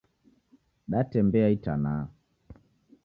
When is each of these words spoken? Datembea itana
Datembea 0.95 1.43
itana 1.57 1.93